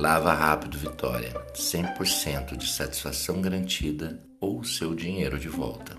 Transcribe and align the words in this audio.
Lava 0.00 0.32
Rápido 0.32 0.78
Vitória, 0.78 1.30
100% 1.54 2.56
de 2.56 2.66
satisfação 2.66 3.42
garantida 3.42 4.18
ou 4.40 4.64
seu 4.64 4.94
dinheiro 4.94 5.38
de 5.38 5.46
volta. 5.46 5.94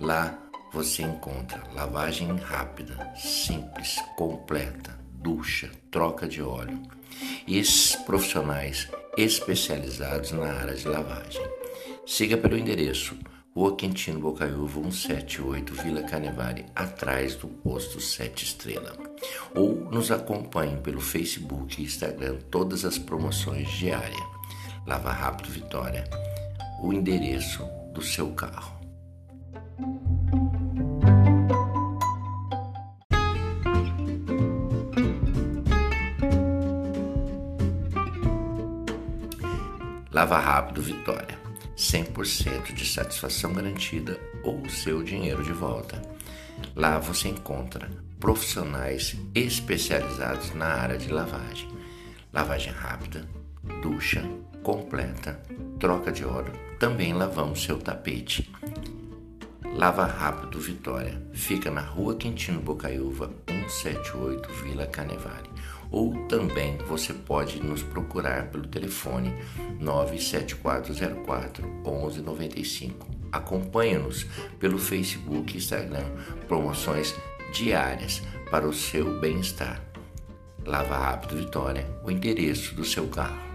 Lá 0.00 0.38
você 0.72 1.02
encontra 1.02 1.62
lavagem 1.74 2.34
rápida, 2.38 3.12
simples, 3.16 3.96
completa, 4.16 4.98
ducha, 5.12 5.70
troca 5.90 6.26
de 6.26 6.40
óleo 6.40 6.80
e 7.46 7.58
esses 7.58 7.94
profissionais 7.96 8.88
especializados 9.14 10.32
na 10.32 10.50
área 10.50 10.74
de 10.74 10.88
lavagem. 10.88 11.46
Siga 12.06 12.38
pelo 12.38 12.56
endereço 12.56 13.14
Rua 13.58 13.74
Quintino 13.74 14.20
Bocaiúva 14.20 14.80
178, 14.80 15.74
Vila 15.82 16.04
Canevari, 16.04 16.64
atrás 16.76 17.34
do 17.34 17.48
posto 17.48 18.00
7 18.00 18.44
Estrela. 18.44 18.96
Ou 19.52 19.74
nos 19.90 20.12
acompanhe 20.12 20.76
pelo 20.76 21.00
Facebook 21.00 21.82
e 21.82 21.84
Instagram 21.84 22.38
todas 22.52 22.84
as 22.84 22.98
promoções 22.98 23.68
diárias. 23.70 24.22
Lava 24.86 25.10
Rápido 25.10 25.48
Vitória, 25.48 26.04
o 26.80 26.92
endereço 26.92 27.64
do 27.92 28.00
seu 28.00 28.30
carro. 28.30 28.78
Lava 40.12 40.38
Rápido 40.38 40.80
Vitória 40.80 41.47
100% 41.78 42.74
de 42.74 42.84
satisfação 42.84 43.52
garantida 43.52 44.18
ou 44.42 44.68
seu 44.68 45.00
dinheiro 45.00 45.44
de 45.44 45.52
volta. 45.52 46.02
Lá 46.74 46.98
você 46.98 47.28
encontra 47.28 47.88
profissionais 48.18 49.14
especializados 49.32 50.52
na 50.54 50.66
área 50.66 50.98
de 50.98 51.08
lavagem. 51.08 51.68
Lavagem 52.32 52.72
rápida, 52.72 53.24
ducha 53.80 54.28
completa, 54.64 55.40
troca 55.78 56.10
de 56.10 56.24
óleo. 56.24 56.52
Também 56.80 57.12
lavamos 57.12 57.62
seu 57.62 57.78
tapete. 57.78 58.52
Lava 59.72 60.04
Rápido 60.04 60.58
Vitória. 60.58 61.22
Fica 61.32 61.70
na 61.70 61.80
Rua 61.80 62.16
Quintino 62.16 62.60
Bocaiúva, 62.60 63.30
178, 63.46 64.52
Vila 64.64 64.86
Canevale 64.86 65.48
ou 65.90 66.14
também 66.26 66.76
você 66.78 67.12
pode 67.12 67.62
nos 67.62 67.82
procurar 67.82 68.50
pelo 68.50 68.66
telefone 68.66 69.32
97404 69.80 71.66
1195. 71.84 73.06
Acompanhe-nos 73.30 74.24
pelo 74.58 74.78
Facebook 74.78 75.54
e 75.54 75.58
Instagram, 75.58 76.04
promoções 76.46 77.14
diárias 77.52 78.22
para 78.50 78.66
o 78.66 78.72
seu 78.72 79.20
bem-estar. 79.20 79.82
Lava 80.64 80.98
Rápido 80.98 81.36
Vitória, 81.36 81.86
o 82.04 82.10
endereço 82.10 82.74
do 82.74 82.84
seu 82.84 83.06
carro. 83.08 83.48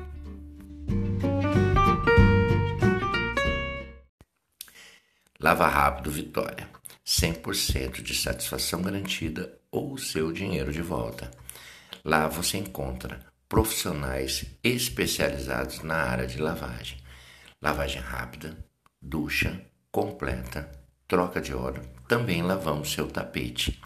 Lava 5.39 5.67
Rápido 5.67 6.09
Vitória, 6.09 6.69
100% 7.05 8.01
de 8.01 8.15
satisfação 8.15 8.81
garantida 8.81 9.53
ou 9.69 9.97
seu 9.97 10.31
dinheiro 10.31 10.71
de 10.71 10.81
volta. 10.81 11.29
Lá 12.05 12.27
você 12.27 12.57
encontra 12.57 13.21
profissionais 13.47 14.43
especializados 14.61 15.81
na 15.83 15.95
área 15.95 16.27
de 16.27 16.37
lavagem. 16.37 16.97
Lavagem 17.61 18.01
rápida, 18.01 18.57
ducha 19.01 19.65
completa, 19.89 20.69
troca 21.07 21.39
de 21.39 21.53
óleo. 21.53 21.81
Também 22.05 22.41
lavamos 22.41 22.91
seu 22.91 23.07
tapete. 23.07 23.81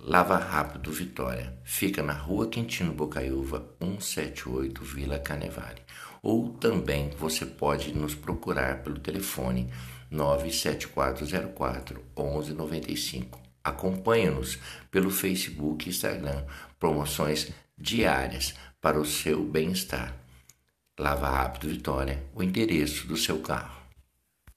Lava 0.00 0.36
Rápido 0.36 0.90
Vitória. 0.90 1.56
Fica 1.62 2.02
na 2.02 2.12
Rua 2.12 2.48
Quintino 2.48 2.92
Bocaiúva, 2.92 3.64
178, 3.80 4.82
Vila 4.82 5.20
Canevale. 5.20 5.82
Ou 6.20 6.54
também 6.54 7.10
você 7.10 7.46
pode 7.46 7.92
nos 7.94 8.16
procurar 8.16 8.82
pelo 8.82 8.98
telefone 8.98 9.72
97404 10.10 12.04
1195 12.18 13.45
Acompanhe-nos 13.66 14.60
pelo 14.92 15.10
Facebook 15.10 15.86
e 15.86 15.90
Instagram, 15.90 16.44
promoções 16.78 17.50
diárias 17.76 18.54
para 18.80 19.00
o 19.00 19.04
seu 19.04 19.42
bem-estar. 19.42 20.14
Lava 20.96 21.28
Rápido 21.28 21.68
Vitória, 21.68 22.22
o 22.32 22.44
endereço 22.44 23.08
do 23.08 23.16
seu 23.16 23.40
carro. 23.40 23.85